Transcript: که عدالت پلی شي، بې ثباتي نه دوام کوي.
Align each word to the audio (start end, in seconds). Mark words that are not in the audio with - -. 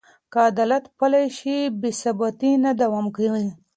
که 0.31 0.37
عدالت 0.49 0.83
پلی 0.99 1.25
شي، 1.37 1.57
بې 1.79 1.89
ثباتي 2.01 2.51
نه 2.63 2.71
دوام 2.81 3.07
کوي. 3.15 3.47